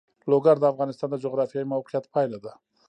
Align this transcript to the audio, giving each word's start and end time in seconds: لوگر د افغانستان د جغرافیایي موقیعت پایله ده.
لوگر 0.31 0.55
د 0.59 0.65
افغانستان 0.73 1.09
د 1.11 1.15
جغرافیایي 1.23 1.71
موقیعت 1.73 2.05
پایله 2.13 2.37
ده. 2.45 2.51